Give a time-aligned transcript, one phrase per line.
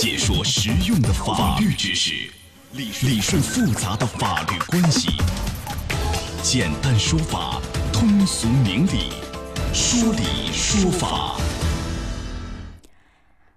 [0.00, 2.30] 解说实用的法律知识，
[2.70, 5.08] 理理顺复杂的法律关系，
[6.40, 7.60] 简单说法，
[7.92, 9.10] 通俗明理，
[9.74, 11.36] 说理说法。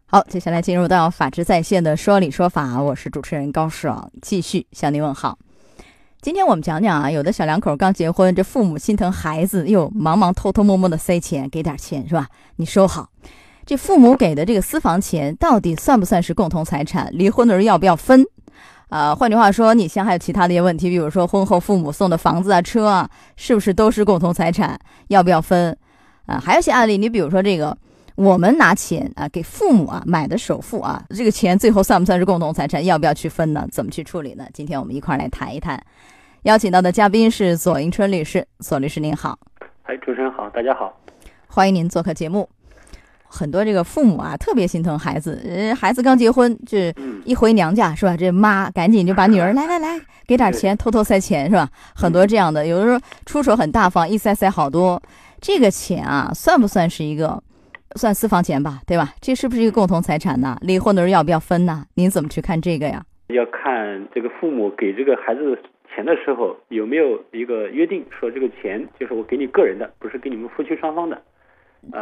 [0.07, 5.37] 好，接下来进入到法治在线的说理说法，我是主持人高爽，继续向您问好。
[6.23, 12.29] 今天我们讲讲啊，有的小两口刚结婚，这父母心疼孩子，又忙忙偷偷摸摸的塞钱，给点钱是吧？
[12.55, 13.11] 你收好。
[13.71, 17.07] 这父母给的这个私房钱到底算不算是共同财产？
[17.13, 18.21] 离婚的人要不要分？
[18.89, 24.77] 啊，换句话说，你像还有其他的一些问题，比如说婚后父母送的房子啊、车啊，是不是都是共同财产？
[25.07, 25.71] 要不要分？
[26.25, 27.77] 啊，还有一些案例，你比如说这个，
[28.15, 32.83] 我们拿钱啊给父母啊买的首付啊，这个钱最后算不算是共同财产？
[32.83, 33.65] 要不要去分呢？
[33.71, 34.45] 怎么去处理呢？
[34.53, 35.81] 今天我们一块来谈一谈。
[36.41, 39.39] 邀请到的嘉宾是左迎春律师，左律师您好。
[39.83, 40.93] 哎，主持人好，大家好，
[41.47, 42.49] 欢迎您做客节目。
[43.31, 45.41] 很多这个父母啊，特别心疼孩子。
[45.47, 46.77] 呃，孩子刚结婚，就
[47.23, 48.17] 一回娘家是吧？
[48.17, 49.97] 这妈赶紧就把女儿来来来，
[50.27, 51.69] 给点钱，偷偷塞钱是吧？
[51.95, 55.01] 很多这样的，有的时候出手很大方，一塞塞好多。
[55.39, 57.41] 这个钱啊，算不算是一个
[57.95, 58.81] 算私房钱吧？
[58.85, 59.13] 对吧？
[59.21, 60.57] 这是不是一个共同财产呢？
[60.61, 61.85] 离婚的时候要不要分呢？
[61.95, 63.01] 您怎么去看这个呀？
[63.29, 65.57] 要看这个父母给这个孩子
[65.95, 71.21] 钱的时候有没有一个约定，说这个钱就是我给你个人的，不是给你们夫妻双方的。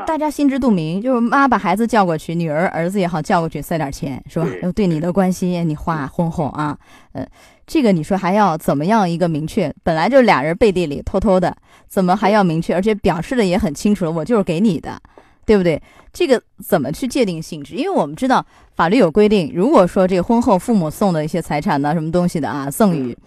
[0.06, 4.46] 大家心知肚明，就是妈把孩子叫过去，女儿儿子也好叫过去塞点钱，是吧？
[4.62, 6.78] 要对你的关心，你花婚后啊，
[7.14, 7.26] 呃，
[7.66, 9.74] 这个你说还要怎么样一个明确？
[9.82, 11.56] 本来就俩人背地里偷偷的，
[11.88, 12.76] 怎么还要明确？
[12.76, 15.02] 而且表示的也很清楚了，我就是给你的，
[15.46, 15.82] 对不对？
[16.12, 17.76] 这个怎么去界定性质？
[17.76, 23.18] 因为我们知道法律有规定，如果说这个婚后父母送的一些财产呢，什么东西的啊，赠与，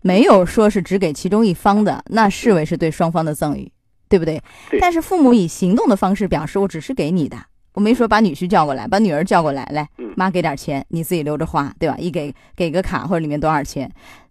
[0.00, 3.70] 没有说是只给其中一方的，那视为是对双方的赠与。
[4.08, 4.40] 对不对？
[4.80, 7.36] 但是父母以行动的方式表示，我只是给你的，
[7.74, 11.96] 我没说把女婿叫过来，把女儿叫过来，来，妈给点钱，你自己留着花，对吧？
[11.98, 13.90] 一给给个卡或者里面多少钱，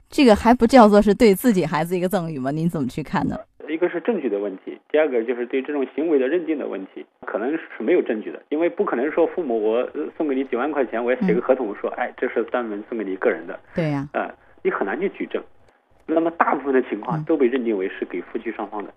[0.10, 2.52] 这个还不叫做是对自己孩子一个赠与吗？
[2.52, 3.38] 您怎么去看呢？
[3.70, 9.88] 一个是证据的问题，第二个就是对这种行为的认定的问题，可能是没有证据的，因为不可能说父母我
[10.18, 14.34] 送给你几万块钱，我要写个合同说，哎，这是专门送给你个人的，对呀，啊，
[14.64, 15.44] 你很难去举证。
[16.06, 18.94] 那么大部分的情况都被认定为是给夫妻双方的。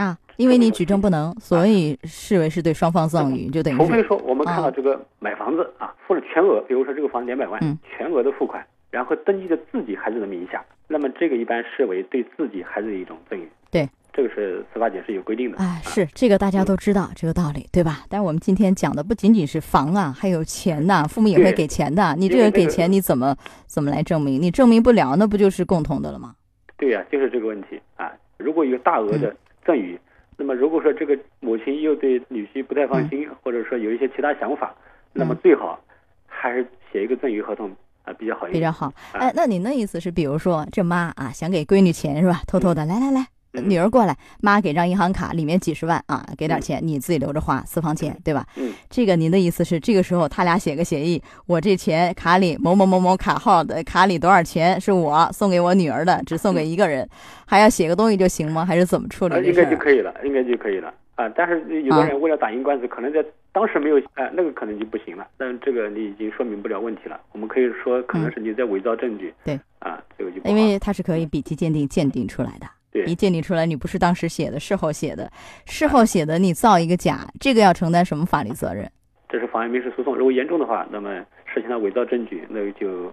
[0.00, 13.46] 啊，因为你举证不能，所以视为是对双方赠与，就等于除非说我们看到这个买房子啊，付了全额，比如说这个房子两百万，全额的付款，然后登记在自己孩子的名下，那么这个一般视为对自己孩子的一种赠与。
[13.70, 15.58] 对，这个是司法解释有规定的。
[15.58, 18.06] 啊，是这个大家都知道这个道理，对吧？
[18.08, 22.16] 但是我们今天讲的不仅仅是房啊，还有钱呐，父母也会给钱的。
[22.16, 24.40] 你这个给钱你怎么怎么来证明？
[24.40, 26.34] 你证明不了，那不就是共同的了吗？
[26.78, 28.10] 对呀，就是这个问题啊。
[28.38, 29.36] 如果有大额的
[29.70, 29.96] 赠与。
[30.36, 34.74] 那么，如果说这个母亲又对女婿不太放心，或者说有一些其他想法，
[35.12, 35.78] 那么最好
[36.26, 37.70] 还是写一个赠与合同
[38.04, 38.54] 啊，比较好一点。
[38.54, 38.92] 比较好。
[39.12, 42.40] 哎，那您的意思是，比如说这妈啊想给闺女钱是吧？
[42.46, 43.26] 偷偷的，来来来。
[43.52, 48.46] 女儿过来，妈给张银行卡，里面几十万啊，给点钱，你自己留着花，私房钱，对吧？
[48.56, 57.08] 嗯，这个您的意思是，这个时候他俩写个协议，我这钱卡里某某某某卡号的卡里多少钱是我送给我女儿的，只送给一个人，
[57.44, 58.64] 还要写个东西就行吗？
[58.64, 59.34] 还是怎么处理？
[59.46, 61.28] 应该就可以了，应该就可以了啊。
[61.30, 65.26] 但是有的人为了打赢官司，可能在当时没有，哎，那个可能就不行了。
[65.36, 67.20] 但这个你已经说明不了问题了。
[67.32, 69.34] 我们可以说，可能是你在伪造证据。
[69.44, 72.66] 对，啊，这个就因为它是可以笔迹鉴定鉴定出来的。
[73.06, 75.30] 一鉴定出来你不是当时写的，事后写的，
[75.66, 78.90] 事后写的你造一个假，这个要承担什么法律责任？
[79.28, 81.10] 这是妨碍民事诉讼，如果严重的话，那么
[81.46, 83.12] 涉及到伪造证据，那就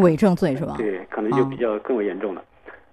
[0.00, 0.74] 伪证罪是吧？
[0.78, 2.42] 对，可能就比较更为严重了。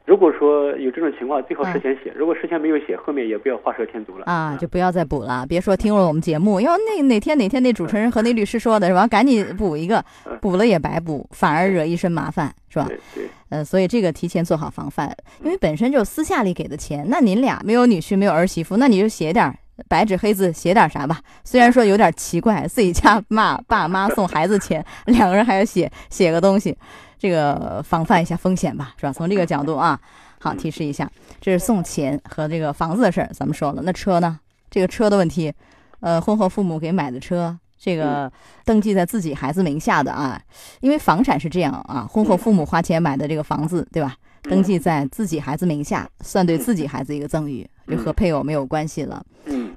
[0.05, 2.11] 如果说有这种情况，最好事先写。
[2.13, 5.45] 如果事先没有写，后面也不要画蛇添足了啊，就不要再补了。
[5.47, 9.07] 别说听了我们节目，因为那哪天哪天那主持人和那律师说的是吧？
[9.07, 10.03] 赶紧补一个，
[10.41, 12.85] 补了也白补，反而惹一身麻烦，是吧？
[12.87, 13.29] 对对。
[13.49, 19.57] 呃，所以这个提前做好防范，因为本身就私下里给的钱，那您俩没有女婿，没有儿媳妇，那你就写点
[19.87, 21.19] 白纸黑字写点啥吧。
[21.43, 26.77] 虽然说有点奇怪， 自己家骂爸妈送孩子钱， 两个人还要写写个东西。
[27.19, 29.13] 这个防范一下风险吧，是吧？
[29.13, 29.97] 从这个角度啊，
[30.39, 31.09] 好提示一下，
[31.39, 33.81] 这是送钱和这个房子的事儿，咱们说了。
[33.85, 34.39] 那车呢？
[34.69, 35.53] 这个车的问题，
[36.01, 38.29] 呃，婚后父母给买的车，这个
[38.65, 40.41] 登记在自己孩子名下的啊，
[40.81, 44.17] 因为房产是这样啊，婚后父母花钱买的这个房子，对吧？
[44.41, 49.23] 登记在自己孩子名下，算对自己孩子一个赠与，就和配偶没有关系了。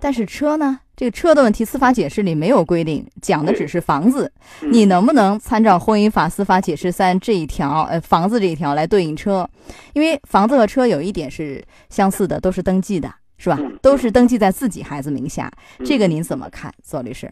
[0.00, 0.80] 但是车呢？
[0.96, 4.32] 这个车的问题，司法解释里没有规定，讲的只是房子。
[4.72, 9.46] 你能不能参照婚姻法司法解释三这一条，呃，房子这一条来对应车？
[9.92, 13.58] 因为房子和车有一点是相似的，都是登记的，是吧？
[13.82, 15.52] 都是登记在自己孩子名下。
[15.84, 17.30] 这个您怎么看，左律师？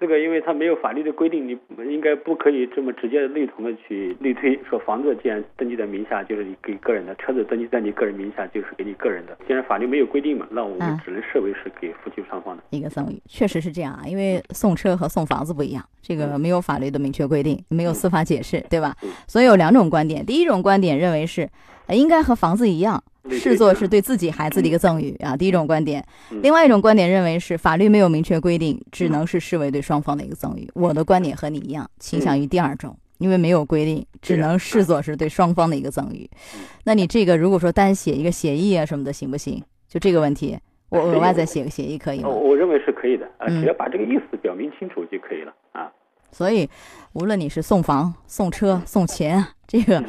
[0.00, 1.58] 这个因为它没有法律的规定，你
[1.92, 9.36] 应该不可以这么直接类同的去类推，说房子既然登记在名下就是你给个人的，车子登记在你个人名下就是给你个人的。
[9.46, 14.02] 既然法律没有规定嘛，那我们只能视为是给夫妻双方的一个赠与，确实是这样啊。
[14.06, 18.94] 因为送车和送房子不一样，这个没有法律的明确规定，没有司法解释，对吧？
[19.26, 21.48] 所以有两种观点，第一种观点认为是
[21.88, 23.02] 应该和房子一样。
[23.30, 26.02] 视作是对自己孩子的一个赠与啊，第一种观点；
[26.42, 30.68] 另外一种观点认为是法律没有明确规定，只能是视为对双方的一个赠与。
[30.74, 36.28] 我的观点和你一样，倾向于第二种，因为没有规定，只能视作是对双方的一个赠与。
[36.84, 39.62] 那你这个如果说单写一个协议啊什么的行不行？
[39.88, 40.58] 就这个问题，
[40.88, 42.28] 我额外再写个协议可以吗？
[42.28, 45.90] 我认为是可以的啊，只要把这个意思表明清楚就可以了啊。
[46.30, 46.68] 所以，
[47.14, 50.02] 无论你是送房、送车、送钱，这个。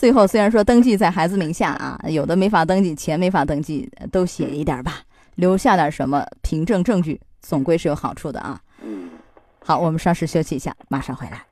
[0.00, 5.02] 最后虽然说登记在孩子名下啊，有的没法登记，钱没法登记，都写一点吧，
[5.34, 8.58] 留下点什么凭证证据，总归是有好处的啊。
[8.82, 9.10] 嗯，
[9.62, 11.42] 好，我们稍事休息一下，马上回来。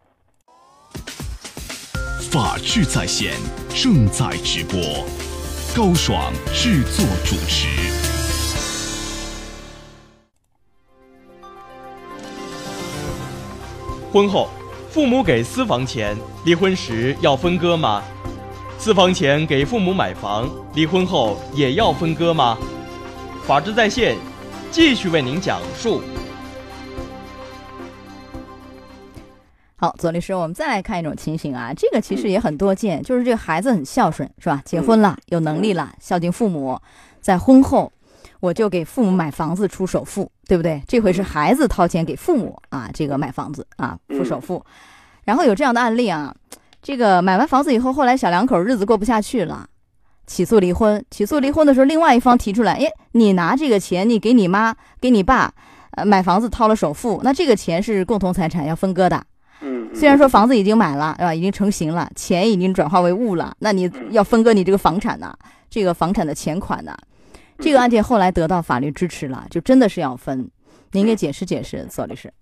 [2.31, 3.35] 法治在线
[3.69, 4.81] 正在直播，
[5.77, 7.69] 高爽制作主持。
[14.11, 14.49] 婚后，
[14.89, 16.17] 父母给私房钱，
[16.47, 18.03] 离婚时要分割吗？
[18.81, 22.57] 私房钱给父母买房，离婚后也要分割吗？
[23.45, 24.17] 法治在线，
[24.71, 26.01] 继续为您讲述。
[29.75, 34.63] 好，左律师，我们再来看一种情形啊，这个其实也很多见，就是这个孩子很孝顺，是吧？
[34.65, 36.81] 结婚了，有能力了，孝敬父母，
[37.21, 37.93] 在婚后
[38.39, 40.81] 我就给父母买房子出首付，对不对？
[40.87, 44.65] 这回是孩子掏钱给父母啊，这个买房子啊，付首付，
[45.25, 46.33] 然后有这样的案例啊。
[46.81, 49.67] 这个买完房子以后，后来小两口日子过不下去了，
[50.27, 51.05] 起诉离婚。
[51.11, 55.53] 起诉离婚的时候，另外一方提出来，哎，你拿这个钱，你给你妈、给你爸，
[55.93, 59.23] 呃，买房子掏了首付，那这个钱是共同财产，要分割的。
[59.61, 59.89] 嗯。
[59.95, 61.35] 虽然说房子已经买了，是吧？
[61.35, 65.35] 已经成型了，钱已经转化为物了，那你要分割你这个房产呢？
[65.69, 66.97] 这个房产的钱款呢？
[67.59, 70.49] 这个案件后来得到法律支持了，就真的是要分。
[70.93, 72.33] 您给解释解释，左律师。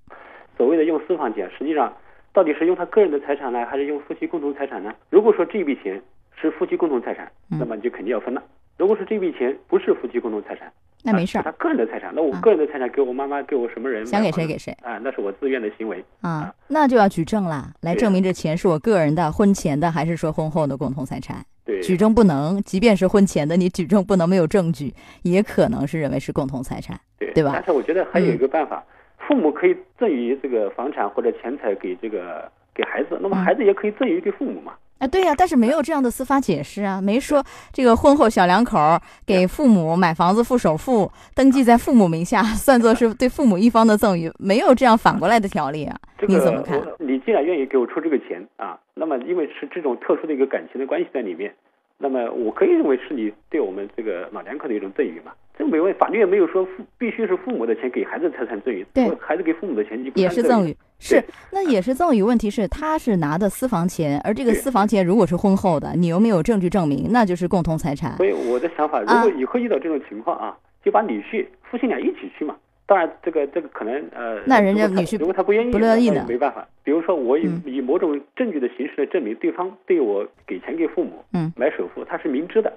[0.56, 1.92] 所谓的用私房钱，实际上。
[2.36, 4.92] 到底是用他个人的财产呢，还是用夫妻共同财产呢？
[5.08, 5.98] 如果说这笔钱
[6.38, 8.42] 是夫妻共同财产，那么你就肯定要分了。
[8.76, 10.70] 如果是这笔钱不是夫妻共同财产，
[11.02, 11.42] 那没事儿。
[11.42, 14.04] 他个人的财产，那我个人的财产给我妈妈，给我什么人？
[14.04, 14.98] 想给谁给谁啊？
[14.98, 21.42] 那是我自愿的行为啊，那就要举证了，来证明这钱是我个人的婚前的，还是说婚后的共同财产？
[21.64, 24.92] 对，举证不能，即便是婚前的，你举证不能没有证据，
[25.22, 27.52] 也可能是认为是共同财产，对对吧？
[27.54, 28.84] 但是我觉得还有一个办法，
[29.26, 32.50] 父母可以赠与这个房产或者钱财给这个。
[32.76, 34.74] 给孩子，那么孩子也可以赠与给父母嘛？
[34.98, 37.42] 啊，对呀，但是没有这样的司法解释啊，没说
[37.72, 38.78] 这个婚后小两口
[39.24, 45.96] 给父母买房子付首付，登记在父母名下， 算作是对父母一方的赠与，没有这样反过来的条例啊？
[46.28, 46.78] 你怎么看？
[46.98, 51.54] 你既然愿意给我出这个钱啊，那么因为是这种特殊的一个感情的关系在里面，
[51.98, 55.32] 那么我可以认为是你对我们这个老两口的一种赠与嘛？
[55.56, 62.22] 这个没问题，法律也没有说父必须是父母的钱给孩子财产赠与，对，孩子给父母的钱就也是赠与，是那也是赠与。
[62.22, 68.14] 问题是他是拿的私房钱，而这个私房钱如果是婚后的，你又没有证据证明，那就是共同财产。
[68.18, 70.54] 所以我的想法，如果以后遇到这种情况啊，
[70.84, 72.54] 就把女婿夫妻俩一起去嘛。
[72.86, 76.66] 当然，这个这个可能呃，那人家女婿如果他不愿意，不乐意呢，没办法。
[76.84, 82.72] 比如说我以以某种证据的形式来证明对方对我给钱给父母，嗯，买首付，他是明知的，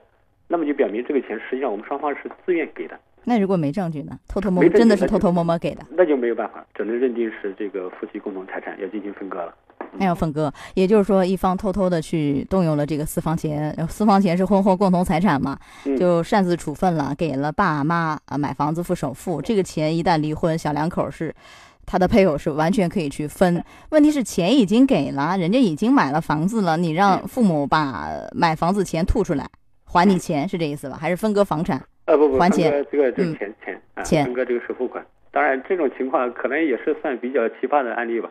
[0.48, 3.00] 那么就表明这个钱实际上我们双方是自愿给的。
[3.24, 4.18] 那如果没证据呢？
[4.28, 9.54] 偷偷摸摸真的是偷偷摸摸给的，那就没有办法，只能认定是这个夫妻共同财产要进行分割了。
[9.98, 15.58] 那要分割，也就是说一方偷偷的去动用了这个私房钱，私房钱是婚后共同财产嘛，
[15.98, 19.42] 就擅自处分了，给了爸妈啊买房子付首付。
[19.42, 21.34] 这个钱一旦离婚，小两口是
[21.86, 23.64] 他的配偶是完全可以去分。
[23.90, 29.46] 问题是钱已经给了，人家已经买了房子了，你让父母把买房子钱吐出来
[29.86, 30.98] 还你钱是这意思吧？
[31.00, 31.82] 还是分割房产？
[32.06, 35.04] 呃不不，还钱这个这个钱钱啊，分割这个首付款。
[35.32, 38.30] 当然这种情况可能也是算比较奇葩的案例吧。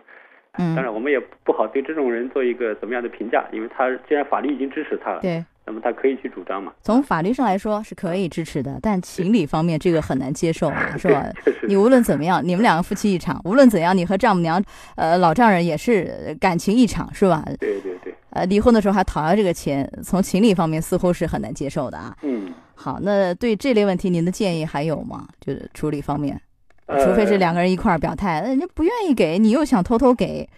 [0.59, 6.73] 嗯，当然我们也不好对这种人做一个怎么样的评价，因为他既然法律已经支持他了，对，那么他可以去主张嘛。
[6.83, 11.25] 从法律上来说是可以支持的，但情理方面这个很难接受啊， 是吧？
[11.67, 14.63] 你无论怎么样，你们两个夫妻一场，无论怎样，你和丈母娘，
[14.97, 17.45] 呃，老丈人也是感情一场，是吧？
[17.59, 18.15] 对对对。
[18.31, 22.15] 呃，离婚的时候还讨要这个钱，从情理方面似乎是很难接受的啊。
[22.23, 22.53] 嗯。
[22.75, 25.27] 好，那对这类问题，您的建议还有吗？
[25.41, 26.41] 就是处理方面，
[26.89, 30.49] 除非是两个人一块儿表态，那人家不愿意给你，又想偷偷给，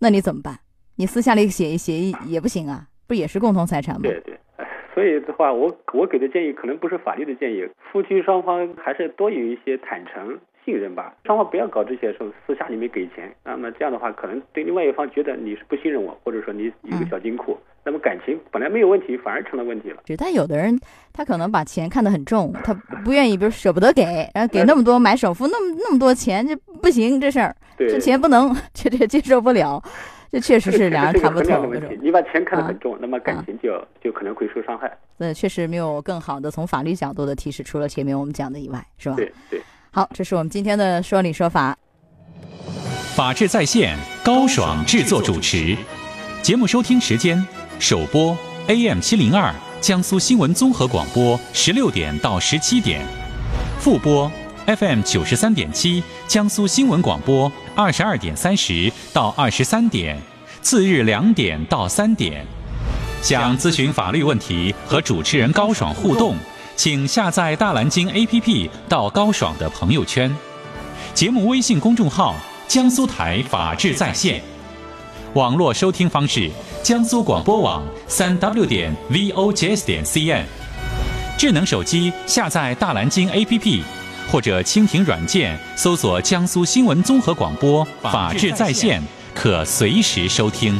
[0.00, 0.60] 那你怎么办？
[0.96, 4.02] 你私下里写一协议也不行啊，不也是共同财产吗？
[4.02, 4.38] 对对，
[4.94, 19.96] 所以的话，我我给的建议可能不是法律的建议，夫妻双方还是多有一些坦诚、信任吧，双方不要搞这些说私下里面给钱，那么这样的话，可能对另外一方觉得你是不信任我，或者说你有个小金库，那么感情本来没有问题，反而成了问题了。
[20.16, 20.78] 但有的人
[21.12, 22.72] 他可能把钱看得很重，他
[23.04, 29.82] 不愿意，比如舍不得给，然后给那么多买首付，那么那么多钱，这不行，这事儿，这钱不能，这这接受不了，
[30.30, 31.98] 这确实是两人谈不透的问题。
[32.00, 34.90] 你把钱看得很重，那么感情就就可能会受伤害。
[35.16, 39.16] 那确实没有更好的从法律角度的提示，除了前面我们讲的以外，是吧？
[39.16, 39.60] 对对。
[39.90, 41.76] 好，这是我们今天的说理说法。
[43.14, 45.76] 法治在线，高爽制作主持。
[46.40, 47.36] 节目收听时间：
[47.82, 53.04] 首播 AM 七零二江苏新闻综合广播十六点到十七点，
[53.80, 54.30] 复播
[54.68, 60.16] FM 九十三点七江苏新闻广播二十二点三十到二十三点，
[60.62, 62.46] 次日两点到三点。
[63.20, 66.36] 想咨询法律问题和主持人高爽互动。
[66.76, 70.32] 请下载大蓝鲸 APP 到高爽的朋友圈，
[71.14, 72.36] 节目微信公众号
[72.68, 74.40] 江苏台法治在线，
[75.34, 76.50] 网络收听方式
[76.82, 80.44] 江苏广播网三 W 点 VOJS 点 CN，
[81.38, 83.80] 智能手机下载大蓝鲸 APP
[84.30, 89.02] 或者蜻蜓软件搜索江苏新闻综合广播法治在线，
[89.34, 90.78] 可随时收听。